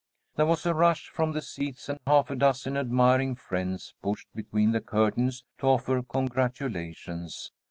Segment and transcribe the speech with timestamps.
[0.35, 4.71] There was a rush from the seats, and half a dozen admiring friends pushed between
[4.71, 7.51] the curtains to offer congratulations.